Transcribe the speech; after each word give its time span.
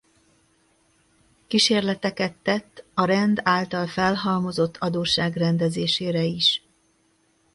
Kísérleteket 1.47 2.33
tette 2.41 2.83
a 2.93 3.05
rend 3.05 3.39
által 3.43 3.87
felhalmozott 3.87 4.77
adósság 4.77 5.35
rendezésére 5.35 6.21
is. 6.23 6.61